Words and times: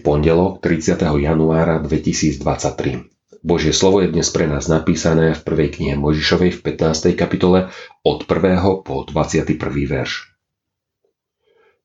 pondelok 0.00 0.64
30. 0.64 0.96
januára 1.20 1.76
2023. 1.84 3.12
Božie 3.44 3.76
slovo 3.76 4.00
je 4.00 4.08
dnes 4.08 4.24
pre 4.32 4.48
nás 4.48 4.72
napísané 4.72 5.36
v 5.36 5.44
prvej 5.44 5.68
knihe 5.76 5.94
Mojžišovej 6.00 6.50
v 6.56 6.60
15. 6.64 7.12
kapitole 7.12 7.68
od 8.00 8.24
1. 8.24 8.86
po 8.86 9.04
21. 9.04 9.52
verš. 9.84 10.32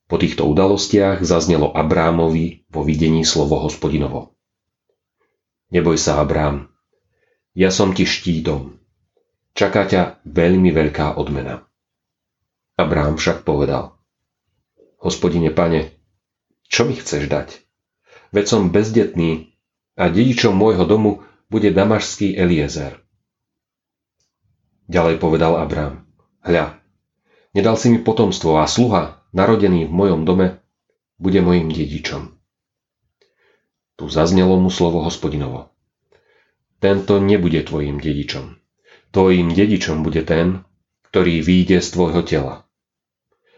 Po 0.07 0.16
týchto 0.16 0.47
udalostiach 0.47 1.19
zaznelo 1.19 1.67
Abrámovi 1.67 2.63
vo 2.71 2.88
videní 2.88 3.27
slovo 3.27 3.59
hospodinovo. 3.59 4.39
Neboj 5.75 5.99
sa, 5.99 6.23
Abrám, 6.23 6.71
ja 7.52 7.75
som 7.75 7.91
ti 7.91 8.08
štítom. 8.08 8.80
Čaká 9.52 9.83
ťa 9.83 10.23
veľmi 10.23 10.71
veľká 10.71 11.19
odmena. 11.19 11.67
Abrám 12.80 13.19
však 13.19 13.44
povedal. 13.44 13.99
Hospodine 15.03 15.52
pane, 15.52 15.91
čo 16.71 16.88
mi 16.88 16.95
chceš 16.95 17.27
dať? 17.27 17.70
Veď 18.31 18.45
som 18.48 18.71
bezdetný 18.71 19.52
a 19.99 20.08
dedičom 20.08 20.55
môjho 20.55 20.88
domu 20.88 21.23
bude 21.52 21.67
damašský 21.67 22.39
Eliezer. 22.39 22.95
Ďalej 24.88 25.19
povedal 25.19 25.59
Abrám, 25.59 26.08
hľa, 26.44 26.80
nedal 27.52 27.75
si 27.75 27.92
mi 27.92 28.00
potomstvo 28.00 28.59
a 28.59 28.67
sluha, 28.67 29.23
narodený 29.36 29.88
v 29.88 29.92
mojom 29.92 30.23
dome, 30.23 30.64
bude 31.20 31.44
mojim 31.44 31.72
dedičom. 31.72 32.39
Tu 34.00 34.09
zaznelo 34.09 34.58
mu 34.58 34.72
slovo 34.72 35.03
hospodinovo. 35.03 35.70
Tento 36.81 37.22
nebude 37.22 37.61
tvojim 37.61 38.02
dedičom. 38.02 38.58
Tvojim 39.14 39.53
dedičom 39.53 40.02
bude 40.02 40.25
ten, 40.25 40.66
ktorý 41.11 41.44
výjde 41.44 41.83
z 41.83 41.88
tvojho 41.94 42.22
tela. 42.25 42.55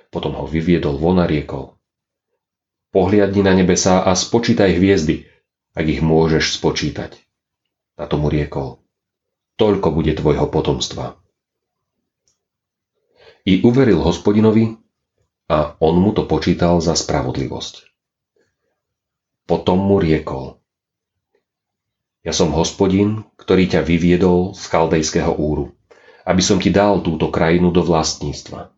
Potom 0.10 0.36
ho 0.36 0.50
vyviedol 0.50 1.00
von 1.00 1.22
a 1.22 1.30
riekol. 1.30 1.78
Pohliadni 2.94 3.42
na 3.42 3.58
nebesá 3.58 4.06
a 4.06 4.14
spočítaj 4.14 4.78
hviezdy, 4.78 5.26
ak 5.74 5.86
ich 5.90 6.06
môžeš 6.06 6.62
spočítať. 6.62 7.18
A 7.98 8.06
tomu 8.06 8.30
riekol, 8.30 8.86
toľko 9.58 9.90
bude 9.90 10.14
tvojho 10.14 10.46
potomstva. 10.54 11.18
I 13.50 13.66
uveril 13.66 14.00
hospodinovi 14.00 14.78
a 15.50 15.76
on 15.82 16.00
mu 16.00 16.14
to 16.14 16.30
počítal 16.30 16.80
za 16.80 16.94
spravodlivosť. 16.94 17.90
Potom 19.50 19.82
mu 19.84 20.00
riekol, 20.00 20.64
ja 22.24 22.32
som 22.32 22.56
hospodin, 22.56 23.28
ktorý 23.36 23.68
ťa 23.68 23.84
vyviedol 23.84 24.56
z 24.56 24.64
chaldejského 24.72 25.36
úru, 25.36 25.76
aby 26.24 26.40
som 26.40 26.56
ti 26.56 26.72
dal 26.72 27.04
túto 27.04 27.28
krajinu 27.28 27.68
do 27.76 27.84
vlastníctva. 27.84 28.72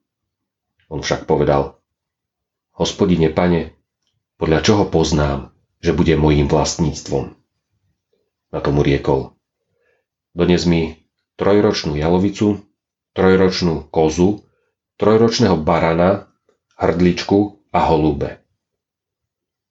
On 0.89 0.97
však 0.97 1.29
povedal, 1.29 1.77
hospodine 2.73 3.29
pane, 3.29 3.77
podľa 4.35 4.59
čoho 4.63 4.83
poznám, 4.87 5.55
že 5.79 5.95
bude 5.95 6.15
mojím 6.19 6.51
vlastníctvom? 6.51 7.35
Na 8.51 8.59
tomu 8.59 8.83
riekol. 8.83 9.35
Dones 10.35 10.67
mi 10.67 11.07
trojročnú 11.39 11.95
jalovicu, 11.95 12.63
trojročnú 13.15 13.87
kozu, 13.87 14.43
trojročného 14.99 15.59
barana, 15.59 16.27
hrdličku 16.75 17.71
a 17.71 17.79
holube. 17.87 18.43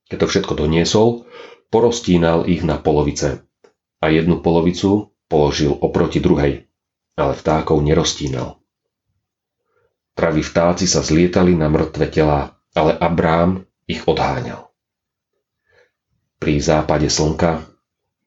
Keď 0.08 0.16
to 0.20 0.26
všetko 0.28 0.52
doniesol, 0.56 1.28
porostínal 1.72 2.44
ich 2.48 2.64
na 2.64 2.76
polovice 2.76 3.44
a 4.00 4.04
jednu 4.12 4.40
polovicu 4.44 5.16
položil 5.28 5.72
oproti 5.72 6.20
druhej, 6.20 6.68
ale 7.16 7.32
vtákov 7.32 7.80
nerostínal. 7.80 8.60
Praví 10.14 10.46
vtáci 10.46 10.86
sa 10.86 11.02
zlietali 11.02 11.58
na 11.58 11.66
mŕtve 11.66 12.06
telá, 12.06 12.54
ale 12.76 12.94
Abrám 12.94 13.66
ich 13.84 14.04
odháňal. 14.08 14.68
Pri 16.40 16.60
západe 16.60 17.08
slnka 17.08 17.64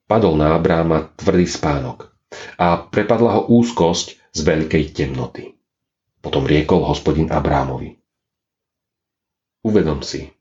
Padol 0.08 0.40
na 0.40 0.56
Abráma 0.56 1.12
tvrdý 1.20 1.44
spánok 1.44 2.16
a 2.56 2.80
prepadla 2.80 3.36
ho 3.36 3.42
úzkosť 3.52 4.32
z 4.32 4.40
veľkej 4.40 4.96
temnoty. 4.96 5.60
Potom 6.24 6.48
riekol 6.48 6.88
hospodin 6.88 7.28
Abrámovi. 7.28 8.00
Uvedom 9.68 10.00
si, 10.00 10.32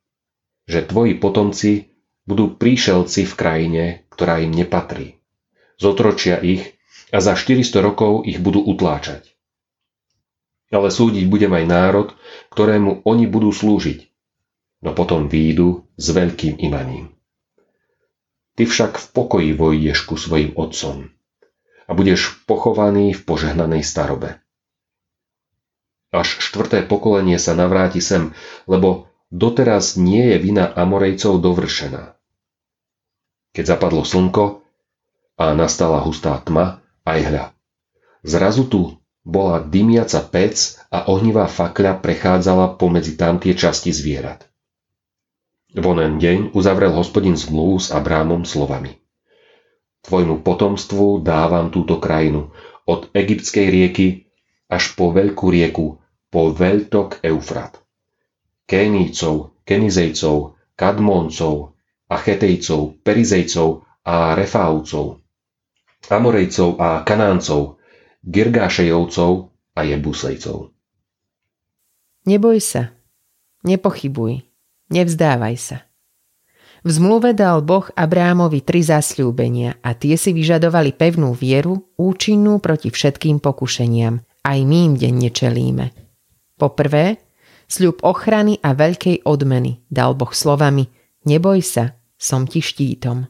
že 0.71 0.87
tvoji 0.87 1.19
potomci 1.19 1.91
budú 2.27 2.55
príšelci 2.55 3.27
v 3.27 3.35
krajine, 3.35 3.85
ktorá 4.11 4.39
im 4.39 4.55
nepatrí. 4.55 5.19
Zotročia 5.83 6.39
ich 6.43 6.79
a 7.11 7.19
za 7.19 7.35
400 7.35 7.83
rokov 7.83 8.23
ich 8.23 8.39
budú 8.39 8.63
utláčať. 8.63 9.35
Ale 10.71 10.95
súdiť 10.95 11.27
budem 11.27 11.51
aj 11.55 11.65
národ, 11.67 12.09
ktorému 12.55 13.03
oni 13.07 13.27
budú 13.31 13.51
slúžiť, 13.55 14.07
no 14.87 14.95
potom 14.95 15.27
výjdu 15.27 15.83
s 15.99 16.15
veľkým 16.15 16.63
imaním. 16.63 17.11
Ty 18.55 18.71
však 18.71 19.03
v 19.03 19.07
pokoji 19.11 19.51
vojdeš 19.59 20.07
ku 20.07 20.15
svojim 20.15 20.55
otcom 20.55 21.11
a 21.87 21.91
budeš 21.91 22.39
pochovaný 22.47 23.19
v 23.19 23.21
požehnanej 23.27 23.83
starobe. 23.83 24.39
Až 26.15 26.39
štvrté 26.39 26.87
pokolenie 26.87 27.37
sa 27.37 27.59
navráti 27.59 27.99
sem, 27.99 28.31
lebo 28.71 29.11
doteraz 29.35 29.99
nie 29.99 30.23
je 30.33 30.37
vina 30.39 30.71
Amorejcov 30.71 31.43
dovršená. 31.43 32.15
Keď 33.59 33.65
zapadlo 33.67 34.07
slnko 34.07 34.63
a 35.37 35.53
nastala 35.53 35.99
hustá 36.07 36.39
tma, 36.41 36.81
aj 37.03 37.21
hľa. 37.27 37.45
Zrazu 38.23 38.71
tu 38.71 38.97
bola 39.27 39.59
dymiaca 39.59 40.23
pec 40.31 40.79
a 40.95 41.11
ohnivá 41.11 41.51
fakľa 41.51 41.99
prechádzala 41.99 42.79
pomedzi 42.79 43.19
tamtie 43.19 43.53
časti 43.59 43.91
zvierat. 43.91 44.47
V 45.77 45.85
onen 45.85 46.17
deň 46.17 46.57
uzavrel 46.57 46.89
hospodin 46.97 47.37
zmluvu 47.37 47.77
s 47.77 47.93
Abrámom 47.93 48.49
slovami. 48.49 48.97
Tvojmu 50.09 50.41
potomstvu 50.41 51.21
dávam 51.21 51.69
túto 51.69 52.01
krajinu, 52.01 52.49
od 52.89 53.13
egyptskej 53.13 53.69
rieky 53.69 54.07
až 54.73 54.97
po 54.97 55.13
veľkú 55.13 55.53
rieku, 55.53 56.01
po 56.33 56.49
veľtok 56.49 57.21
Eufrat. 57.21 57.77
Kénícov, 58.65 59.53
Kenizejcov, 59.69 60.57
Kadmóncov, 60.81 61.77
Achetejcov, 62.09 63.05
Perizejcov 63.05 63.85
a 64.07 64.33
Refáuvcov, 64.33 65.21
Amorejcov 66.09 66.81
a 66.81 67.05
Kanáncov, 67.05 67.83
Girgášejovcov 68.25 69.31
a 69.77 69.81
Jebusejcov. 69.85 70.73
Neboj 72.25 72.59
sa, 72.65 72.97
nepochybuj, 73.67 74.47
Nevzdávaj 74.87 75.57
sa. 75.59 75.79
V 76.87 76.95
zmluve 76.95 77.35
dal 77.35 77.67
Boh 77.67 77.91
Abrámovi 77.99 78.63
tri 78.63 78.79
zasľúbenia 78.87 79.83
a 79.83 79.99
tie 79.99 80.15
si 80.15 80.31
vyžadovali 80.31 80.95
pevnú 80.95 81.35
vieru, 81.35 81.91
účinnú 81.99 82.63
proti 82.63 82.95
všetkým 82.95 83.43
pokušeniam. 83.43 84.23
Aj 84.47 84.59
my 84.63 84.79
im 84.87 84.95
denne 84.95 85.35
čelíme. 85.35 85.91
Poprvé, 86.55 87.19
sľub 87.67 88.07
ochrany 88.07 88.63
a 88.63 88.79
veľkej 88.79 89.27
odmeny 89.27 89.83
dal 89.91 90.15
Boh 90.15 90.31
slovami 90.31 90.87
Neboj 91.27 91.59
sa, 91.59 91.99
som 92.15 92.47
ti 92.47 92.63
štítom. 92.63 93.27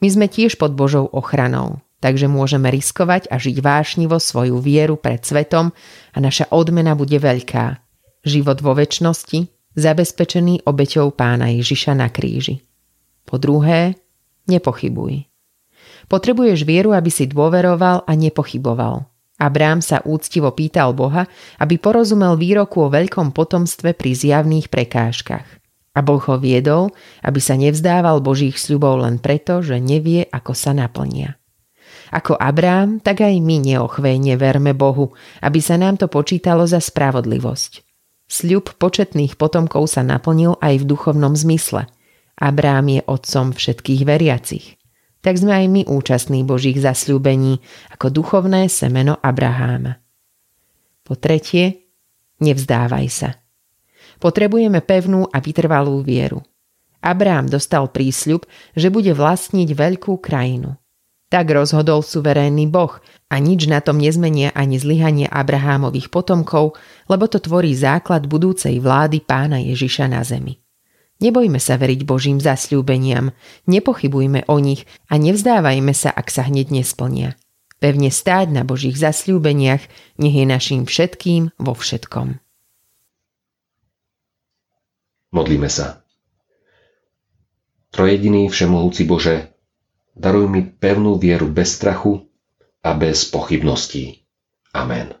My 0.00 0.08
sme 0.08 0.32
tiež 0.32 0.56
pod 0.56 0.72
Božou 0.72 1.04
ochranou, 1.12 1.84
takže 2.00 2.24
môžeme 2.24 2.72
riskovať 2.72 3.28
a 3.28 3.36
žiť 3.36 3.60
vášnivo 3.60 4.16
svoju 4.16 4.56
vieru 4.64 4.96
pred 4.96 5.20
svetom 5.20 5.76
a 6.16 6.18
naša 6.24 6.48
odmena 6.48 6.96
bude 6.96 7.20
veľká. 7.20 7.84
Život 8.24 8.64
vo 8.64 8.72
väčšnosti, 8.72 9.57
zabezpečený 9.76 10.64
obeťou 10.64 11.12
pána 11.12 11.52
Ježiša 11.52 11.92
na 11.98 12.08
kríži. 12.08 12.64
Po 13.28 13.36
druhé, 13.36 13.98
nepochybuj. 14.48 15.28
Potrebuješ 16.08 16.64
vieru, 16.64 16.96
aby 16.96 17.12
si 17.12 17.28
dôveroval 17.28 18.08
a 18.08 18.12
nepochyboval. 18.16 19.04
Abrám 19.38 19.78
sa 19.84 20.02
úctivo 20.02 20.50
pýtal 20.50 20.96
Boha, 20.96 21.30
aby 21.62 21.78
porozumel 21.78 22.34
výroku 22.34 22.88
o 22.88 22.90
veľkom 22.90 23.30
potomstve 23.30 23.94
pri 23.94 24.10
zjavných 24.16 24.66
prekážkach. 24.66 25.46
A 25.94 26.00
Boh 26.02 26.22
ho 26.22 26.36
viedol, 26.38 26.90
aby 27.22 27.38
sa 27.38 27.54
nevzdával 27.54 28.18
Božích 28.22 28.58
sľubov 28.58 29.02
len 29.02 29.22
preto, 29.22 29.62
že 29.62 29.78
nevie, 29.78 30.26
ako 30.30 30.54
sa 30.54 30.74
naplnia. 30.74 31.38
Ako 32.08 32.34
Abrám, 32.34 32.98
tak 33.04 33.20
aj 33.20 33.36
my 33.38 33.60
neochvejne 33.62 34.34
verme 34.40 34.72
Bohu, 34.72 35.12
aby 35.44 35.60
sa 35.60 35.76
nám 35.76 36.00
to 36.00 36.08
počítalo 36.08 36.64
za 36.64 36.80
spravodlivosť. 36.80 37.87
Sľub 38.28 38.76
početných 38.76 39.40
potomkov 39.40 39.88
sa 39.88 40.04
naplnil 40.04 40.60
aj 40.60 40.84
v 40.84 40.88
duchovnom 40.88 41.32
zmysle. 41.32 41.88
Abrám 42.36 42.86
je 42.92 43.00
otcom 43.08 43.56
všetkých 43.56 44.04
veriacich. 44.04 44.76
Tak 45.24 45.40
sme 45.40 45.64
aj 45.64 45.66
my 45.66 45.82
účastní 45.88 46.44
Božích 46.44 46.78
zasľúbení 46.78 47.58
ako 47.96 48.06
duchovné 48.12 48.68
semeno 48.70 49.18
Abraháma. 49.18 49.98
Po 51.02 51.16
tretie, 51.16 51.88
nevzdávaj 52.44 53.06
sa. 53.08 53.30
Potrebujeme 54.20 54.84
pevnú 54.84 55.26
a 55.26 55.40
vytrvalú 55.40 56.04
vieru. 56.04 56.44
Abrám 57.00 57.48
dostal 57.48 57.88
prísľub, 57.88 58.44
že 58.76 58.92
bude 58.92 59.16
vlastniť 59.16 59.68
veľkú 59.72 60.20
krajinu. 60.20 60.76
Tak 61.28 61.52
rozhodol 61.52 62.00
suverénny 62.00 62.64
Boh 62.72 63.04
a 63.28 63.36
nič 63.36 63.68
na 63.68 63.84
tom 63.84 64.00
nezmenia 64.00 64.48
ani 64.56 64.80
zlyhanie 64.80 65.28
Abrahámových 65.28 66.08
potomkov, 66.08 66.80
lebo 67.04 67.28
to 67.28 67.36
tvorí 67.36 67.76
základ 67.76 68.24
budúcej 68.24 68.80
vlády 68.80 69.20
pána 69.20 69.60
Ježiša 69.60 70.08
na 70.08 70.24
zemi. 70.24 70.56
Nebojme 71.18 71.60
sa 71.60 71.76
veriť 71.76 72.06
Božím 72.08 72.38
zasľúbeniam, 72.40 73.34
nepochybujme 73.68 74.48
o 74.48 74.56
nich 74.62 74.88
a 75.12 75.20
nevzdávajme 75.20 75.92
sa, 75.92 76.14
ak 76.14 76.32
sa 76.32 76.46
hneď 76.48 76.72
nesplnia. 76.72 77.36
Pevne 77.78 78.08
stáť 78.08 78.48
na 78.54 78.62
Božích 78.64 78.96
zasľúbeniach, 78.96 79.82
nech 80.18 80.34
je 80.34 80.46
našim 80.48 80.88
všetkým 80.88 81.52
vo 81.60 81.74
všetkom. 81.76 82.40
Modlíme 85.28 85.68
sa. 85.68 86.00
Trojediný 87.92 88.48
všemohúci 88.48 89.04
Bože, 89.04 89.57
daruj 90.18 90.50
mi 90.50 90.66
pevnú 90.66 91.16
vieru 91.16 91.46
bez 91.46 91.78
strachu 91.78 92.26
a 92.82 92.92
bez 92.98 93.24
pochybností. 93.30 94.26
Amen. 94.74 95.14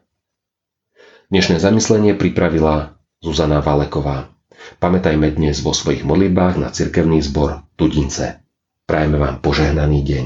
Dnešné 1.30 1.62
zamyslenie 1.62 2.18
pripravila 2.18 2.98
Zuzana 3.22 3.62
Valeková. 3.62 4.34
Pamätajme 4.82 5.30
dnes 5.32 5.62
vo 5.62 5.70
svojich 5.70 6.02
modlibách 6.02 6.58
na 6.58 6.68
cirkevný 6.74 7.22
zbor 7.22 7.62
Tudince. 7.78 8.42
Prajeme 8.84 9.22
vám 9.22 9.38
požehnaný 9.38 10.02
deň. 10.02 10.24